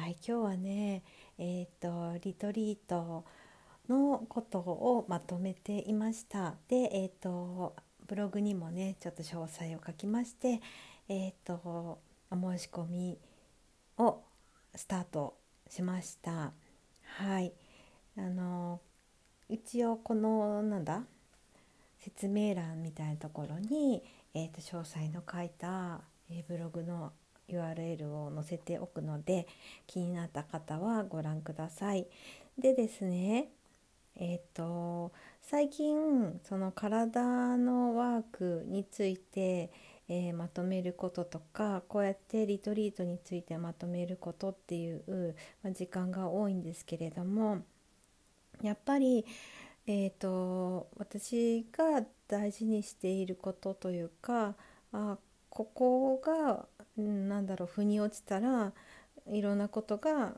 [0.00, 1.02] はい、今日はね、
[1.38, 3.24] えっ、ー、とリトリート
[3.88, 6.54] のことをまとめていました。
[6.68, 7.74] で、えっ、ー、と
[8.06, 10.60] ブログにもねちょっと詳細を書きまして、
[11.08, 11.98] えっ、ー、と
[12.30, 13.18] お申し込み
[13.98, 14.20] を
[14.72, 15.36] スタート
[15.68, 16.52] しました。
[17.02, 17.52] はい、
[18.16, 18.80] あの
[19.48, 21.02] 一応このなんだ
[21.98, 27.10] 説明欄みたいなところに、えーと詳細の書いた、えブログの
[27.48, 29.46] URL を載せておくので
[29.86, 32.06] 気になった方はご覧ください。
[32.58, 33.48] でですね
[34.16, 39.70] えっ、ー、と最近その体のワークについて、
[40.08, 47.58] えー、まとめることとかこうやってリトリートについてまとめることっていう、まあ、時間が多いんですけれども
[48.62, 49.24] やっぱり、
[49.86, 54.54] えーと私が大事にしていることというか
[54.92, 55.16] あ
[55.58, 56.66] ここが、
[57.00, 58.72] なんだろう腑に落ちたら
[59.30, 60.34] いろんなことが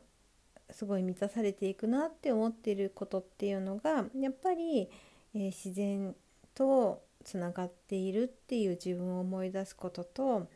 [0.70, 4.88] すごい満たされていくなって思ってることっていうのがやっぱり、
[5.34, 6.14] えー、自然
[6.54, 10.48] とつながっているっていう自分を思い出すことと、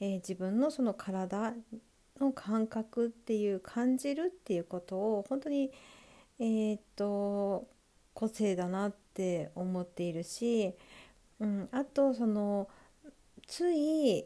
[0.00, 1.54] えー、自分のその体
[2.20, 5.70] の感覚っていう感じるっていうことを本当に
[6.38, 7.68] えー、っと
[8.14, 10.74] 個性だなって思っているし、
[11.38, 12.68] うん、あとその
[13.46, 14.24] つい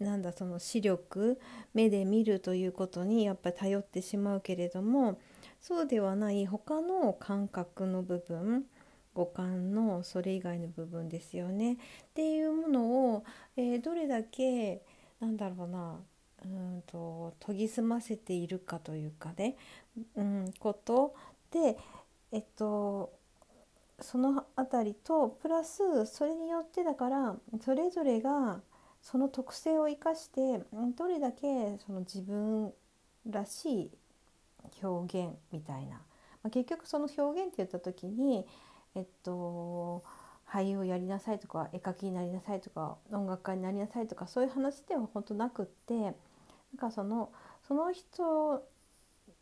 [0.00, 1.38] なんだその視力
[1.74, 5.18] 目で見るということにやっぱり頼ってしまうけれども
[5.60, 8.64] そうではない他の感覚の部分
[9.14, 11.74] 五感のそれ以外の部分ですよね。
[11.74, 11.76] っ
[12.14, 13.24] ていうものを、
[13.56, 14.82] えー、どれだけ
[15.18, 15.98] なんだろうな
[16.44, 19.56] うんと研ぎ澄ませているかというかね、
[20.16, 21.14] うん、こと
[21.50, 21.76] で
[22.32, 23.12] えっと
[24.00, 28.60] その辺りとプラスそれによってだからそれぞれが
[29.02, 30.62] その特性を生かして
[30.96, 32.72] どれだけその自分
[33.28, 33.90] らしい
[34.82, 38.46] 表現みたいな、まあ、結局その表現って言った時に
[38.94, 40.02] えっと
[40.46, 46.12] 俳優をやりなさいとか絵描きになりなさいとか音楽家になりなさいとかそういう話では本当なくってなん
[46.78, 47.30] かその
[47.66, 48.64] その人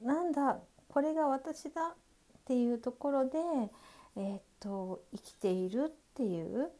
[0.02, 0.58] なんだ
[0.88, 1.94] これが私だっ
[2.44, 3.38] ていうところで、
[4.16, 6.70] え、っと生きているっていう、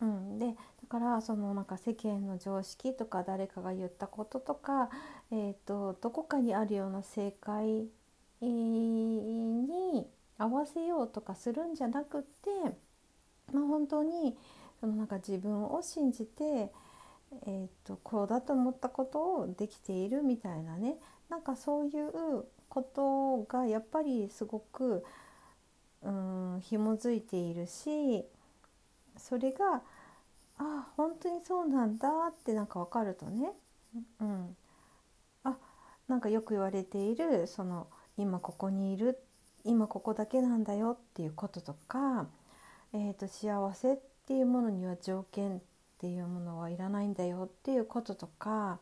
[0.00, 0.54] うん、でだ
[0.88, 4.90] からそのなんか世間の常識とか誰かが言ったこととか、
[5.30, 7.88] えーと、どこかにあるような正解
[8.40, 10.06] に
[10.38, 12.50] 合わせようとかするんじゃなくって、
[13.52, 14.36] まあ、本当に
[14.80, 20.96] そのなんか自分を信じて、えーと、こうだと思ったことをできているみたいなね。
[21.28, 25.04] なんかそういうことがやっぱりすごく
[26.02, 28.24] うん紐づいているし
[29.18, 29.82] それが
[30.58, 33.52] あ本当にそうなんだってなんか分かるとね、
[34.20, 34.56] うん、
[35.44, 35.56] あ
[36.08, 37.86] なんかよく言われているその
[38.16, 39.18] 今ここにいる
[39.64, 42.26] 今ここだけなんだよっていうこととか、
[42.92, 45.60] えーと、幸せっていうものには条件っ
[45.98, 48.78] ていうものはいらないんだよっていうこととか、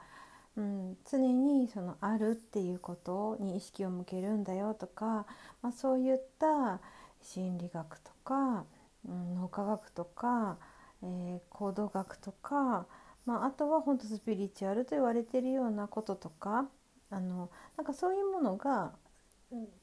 [0.56, 5.26] うん、常にそのあるっていうことに意識を向けるんだよとか、
[5.62, 6.80] まあ、そういった
[7.22, 8.64] 心理学とか、
[9.06, 10.58] 脳科学とか
[11.02, 12.86] えー、行動学とか、
[13.24, 16.66] まあ、あとは本当スピリチュアルと言われてるようなこととか
[17.10, 18.92] あのなんかそういうものが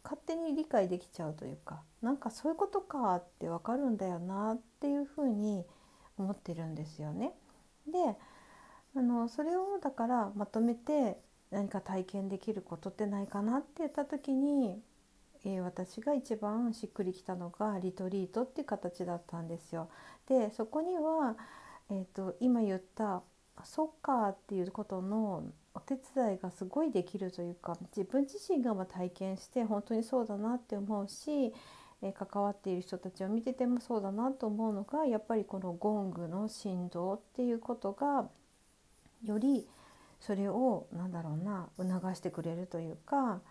[0.03, 5.65] 勝手に理解できちゃうというかなんかそういうことかって分かるんだよなっていうふうに
[6.17, 7.31] 思ってるんですよね。
[7.87, 8.17] で
[8.95, 11.17] あのそれをだからまとめて
[11.49, 14.81] 何か体験できることってないかなって言った時に
[15.45, 19.89] えー、私が一番しっくりきたのがリトリートっていう形だったんですよ。
[20.27, 21.35] でそこには、
[21.89, 23.23] えーと、今言った
[23.63, 25.43] ソッカーっていうことの
[25.75, 31.53] お手伝いがすごいできるというか自分自身がま体験して本当にそうだなって思うし、
[32.01, 38.27] えー、関わっている人たちを見ててもそうだなと思うのがやっぱりこのゴングの振動っていうことが
[39.25, 39.67] より
[40.19, 43.41] それを何だろうな促してくれるというか、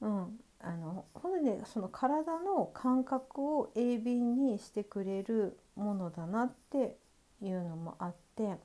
[0.00, 6.96] うん、あの本当にねその体の感覚を鋭敏にしてくれるものだなって
[7.42, 8.56] いうのもあって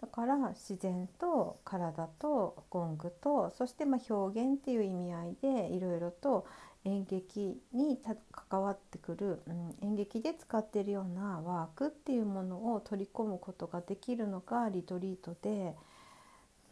[0.00, 6.46] だから自然と体とゴングとそしてま表現っていう意味合いでいろいろと
[6.84, 8.00] 演劇に
[8.32, 15.76] 関わってくる、うん、演劇で使ってるようなワークっていうものを取り込むことができるのがリトリートで。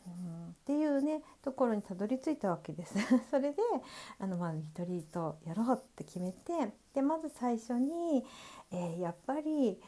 [0.06, 2.94] うん、っていうねところにたどり着いたわけです。
[3.30, 3.56] それで
[4.18, 8.24] あの、まあ、リトリートやろうって決めてでまず最初に、
[8.70, 9.80] えー、やっぱり、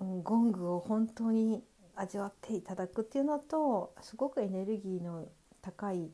[0.00, 5.28] うん、ゴングを本当に味わっていただくっていうのとすごくエネルギーの
[5.60, 6.10] 高い、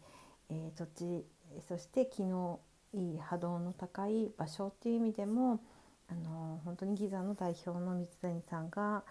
[0.48, 1.26] えー、土地
[1.68, 2.60] そして気の
[2.92, 5.60] いい波動の高い場所っていう意味でも
[6.08, 9.04] あの本当にギザの代表の水谷さんが、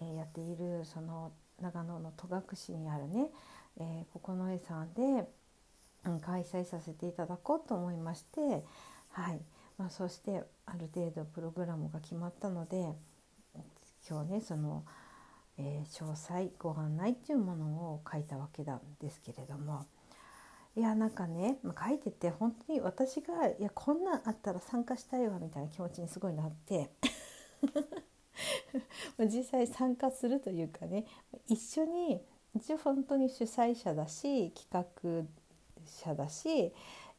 [0.00, 2.28] えー、やっているその長野の戸
[2.68, 3.30] 隠にあるね、
[3.78, 5.28] えー、九重さんで、
[6.04, 8.64] うん、開催させていただこうと思いまして、
[9.10, 9.40] はい
[9.78, 12.92] まあ、そしてある程度プログラムが決まったので
[14.08, 14.84] 今日ねその、
[15.58, 19.86] えー、詳細ご案内っていうものを書いたわけなんですけれども。
[20.76, 26.90] いやなんかね、まあ、書いてて本当に私がいやこんなんあったら参加したいわみたいな気持ちにすごいなって
[29.26, 31.04] 実際参加するというかね
[31.46, 32.20] 一緒に
[32.54, 35.24] 一応本当に主催者だし企画
[35.84, 36.72] 者だし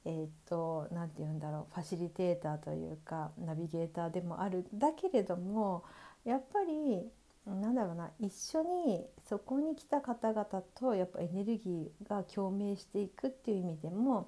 [0.04, 5.84] えー、っと何て言うんだろうファシリテーターというかナビゲーターでもあるだけれども
[6.26, 7.08] やっぱり
[7.46, 14.28] なんだろうな一緒にそこに来た方々とやっぱエネルギーが共鳴していくっていう意味でも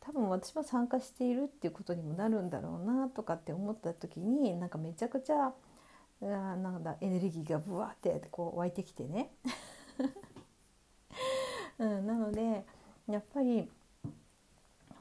[0.00, 5.52] 多分私も参加しているっていうことにもなるんだろうなとかって思った時になんかめちゃくちゃ
[6.20, 9.30] なんだエネルギーがブワーってこう湧いてきてね、
[11.78, 12.64] うん、なので
[13.06, 13.70] やっぱり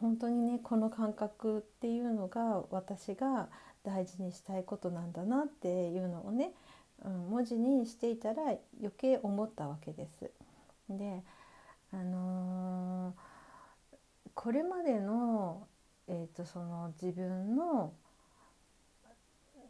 [0.01, 3.49] 本当にねこの感覚っていうのが私が
[3.83, 6.53] 大事にしたいことなんだなっていうのをね
[7.03, 8.43] うん、文字にしていたら
[8.79, 10.31] 余計思ったわけです。
[10.89, 11.23] で
[11.91, 15.67] あのー、これまでの,、
[16.07, 17.93] えーと、その自分の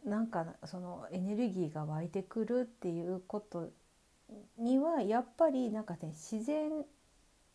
[0.06, 3.68] なんかそのエネルギーが湧いてくるっていうこと
[4.56, 6.70] にはやっぱりなんかね自然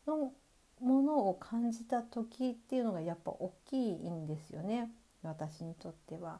[0.05, 0.33] の
[0.81, 4.91] ものを感じた時っていうのがやっぱ大きいんですよね。
[5.23, 6.39] 私にとっては。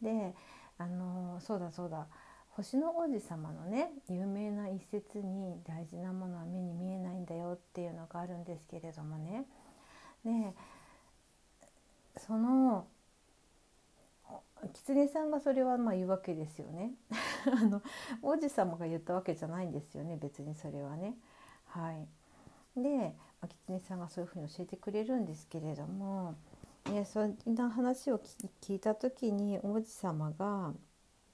[0.00, 0.34] で
[0.78, 2.06] あの、そうだそうだ。
[2.50, 9.46] 星の王子様のね有名な一節に大事なものは目に見えないんだよっていうのがあるんですけれどもね。
[10.24, 10.54] で
[12.18, 12.86] その
[14.72, 16.92] 狐さんがそれはまあ言うわけですよね
[17.50, 17.82] あの
[18.22, 21.16] 王子様が言ったわけじゃないんですよね別にそれはね。
[21.66, 22.06] はい、
[22.76, 23.14] で、
[23.48, 26.34] 狐さんがそういうふうに教えてくれるんですけれども、
[26.90, 28.20] ね、そんな話を
[28.60, 30.74] 聞いた時に王子様が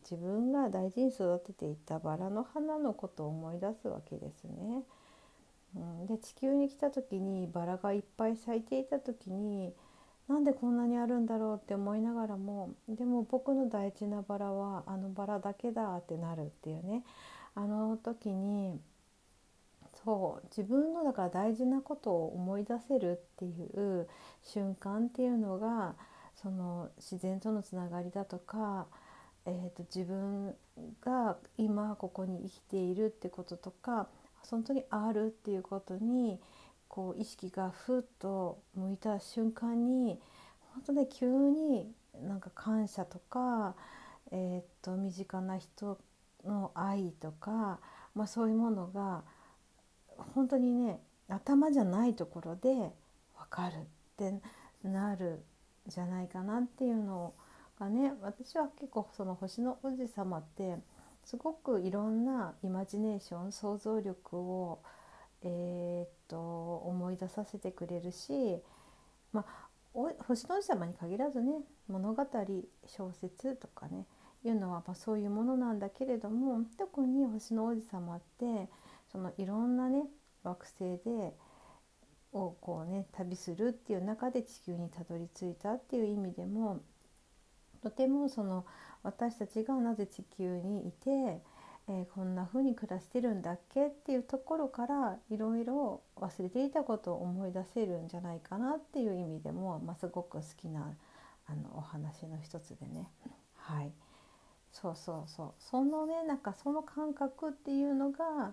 [0.03, 4.83] 自分が大事に育てていたバラの花のことを思い出すわけですね。
[5.77, 9.75] うん、で地球に来た時にバラがいっぱい咲いていた時に
[10.29, 17.05] なんでこんなにあるんだろうって思いながらもでも僕の大事なバラはあのバラだけだってなるっていうね。
[17.55, 18.79] あの時に
[20.05, 24.07] そう自分のだから大事なことを思い出せるっていう
[24.45, 25.97] 瞬間っていうのが
[26.37, 28.87] その自然とのつながりだとか
[29.49, 30.55] えーと、自分
[31.03, 34.09] が今ここに生きているってこととか
[34.51, 36.39] 本当にあるっていうことに
[36.88, 40.19] こう意識がふっと向いた瞬間に
[40.74, 41.91] 本当ね急に
[42.22, 43.74] なんか感謝とか、
[44.32, 45.98] えーと、身近な人
[46.44, 47.79] の愛とか、
[48.15, 49.22] まあ、そういうものが
[50.34, 50.98] 本当にね
[51.29, 52.93] 頭じゃないところで分
[53.51, 53.79] かるっ
[54.17, 54.41] て
[54.82, 55.44] なる
[55.86, 57.34] じゃないかなっていうの
[57.79, 60.77] がね私は結構その星の王子様って
[61.24, 64.81] すごくいろんなイマジネーション想像力を、
[65.43, 68.59] えー、っと思い出させてくれるし、
[69.33, 69.69] まあ、
[70.27, 72.25] 星の王子様に限らずね物語
[72.87, 74.07] 小説とかね
[74.45, 78.69] いうのはまあそういうものなんだけれども特に星の王子様って
[79.11, 80.05] そのいろんなね
[80.45, 81.35] 惑星で
[82.33, 86.81] をこうね旅するっていう中で地球にたどり着いたっていう意味でも
[87.83, 88.65] とてもその
[89.03, 91.41] 私たちがなぜ地球にいて、
[91.91, 100.95] えー、こんな風に暮らしてるんだっけっていうところからいろいろ忘れていたことを思い出せるんじゃないかなっていう意味でも、まあ、すごく好きな
[101.47, 103.11] あのお話の一つでね。
[103.57, 103.91] はい
[104.71, 108.53] そうそうそうそのねなんかその感覚っていうのが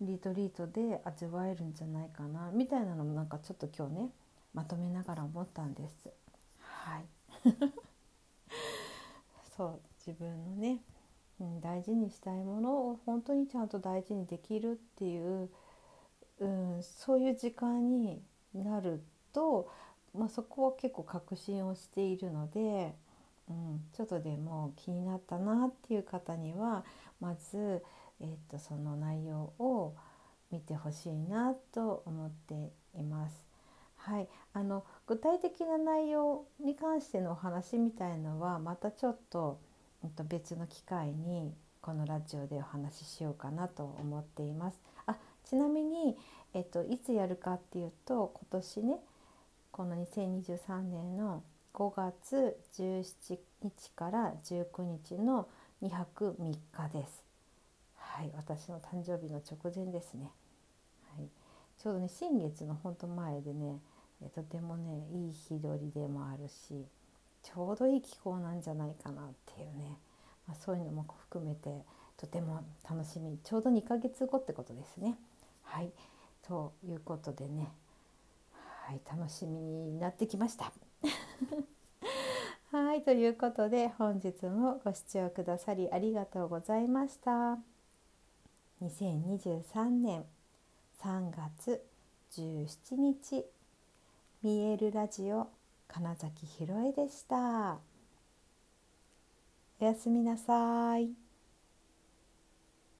[0.00, 4.10] リトリートで味わえるんじゃないかなみたいなのもなんかちょっと今日ね
[4.54, 6.10] まとめながら思ったんです。
[6.60, 7.04] はい
[9.56, 10.80] そう自分のね
[11.40, 15.48] うん、大事にしたいものを本当にちゃんと大事にできるっていう、
[16.38, 18.22] うん、そういう時間に
[18.54, 19.70] なると、
[20.14, 22.94] まあ、そこは結構確信をしているので、
[23.48, 26.84] うん、ちょっとでも気になったなっていう方には
[27.20, 27.82] まず、
[28.20, 29.94] えー、とその内容を
[30.50, 33.46] 見てほしいなと思っています。
[33.96, 39.60] はい、あの具体的な内容に関してのお話みたいのはまたちょっと
[40.08, 44.80] と別の機会にこのラジオでお話ししようかなと思っています。
[45.06, 46.16] あちなみに、
[46.54, 48.98] えっと、いつやるかっていうと今年ね
[49.72, 51.42] この2023年の
[51.72, 55.48] 5月17日から19日の
[55.82, 57.24] 2泊3日です。
[57.96, 60.30] はい、私の誕生日の直前ですね。
[61.16, 61.28] はい、
[61.78, 63.78] ちょうどね新月のほんと前でね
[64.34, 66.84] とてもねいい日取りでもあるし
[67.42, 69.98] ちょうどいい気候なんじゃないかなっていうね、
[70.46, 71.84] まあ、そういうのも含めて
[72.16, 75.16] とても楽しみちょうど2ヶ月後ってことですね。
[75.62, 75.90] はい
[76.42, 77.72] ということでね、
[78.86, 80.72] はい、楽しみになってきました。
[82.72, 87.58] はいということで本日もご視聴くださりありがとうございました。
[88.82, 90.24] 2023年
[91.02, 91.82] 3月
[92.32, 93.44] 17日
[94.42, 95.48] 見えるラジオ
[95.92, 97.78] 金崎ひろえでした。
[99.80, 101.29] おやすみなさい。